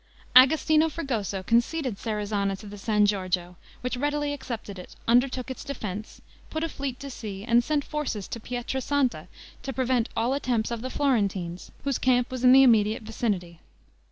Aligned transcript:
Agostino 0.35 0.89
Fregoso 0.89 1.43
conceded 1.43 1.99
Serezana 1.99 2.55
to 2.55 2.65
the 2.65 2.79
San 2.79 3.05
Giorgio, 3.05 3.55
which 3.81 3.95
readily 3.95 4.33
accepted 4.33 4.79
it, 4.79 4.95
undertook 5.07 5.51
its 5.51 5.63
defense, 5.63 6.21
put 6.49 6.63
a 6.63 6.69
fleet 6.69 6.99
to 7.01 7.11
sea, 7.11 7.45
and 7.47 7.63
sent 7.63 7.85
forces 7.85 8.27
to 8.27 8.39
Pietra 8.39 8.81
Santa 8.81 9.27
to 9.61 9.71
prevent 9.71 10.09
all 10.17 10.33
attempts 10.33 10.71
of 10.71 10.81
the 10.81 10.89
Florentines, 10.89 11.69
whose 11.83 11.99
camp 11.99 12.31
was 12.31 12.43
in 12.43 12.51
the 12.51 12.63
immediate 12.63 13.03
vicinity. 13.03 13.59